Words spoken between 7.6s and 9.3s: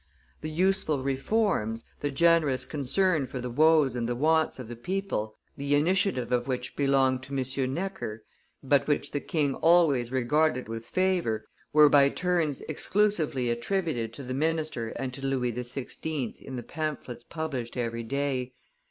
Necker, but which the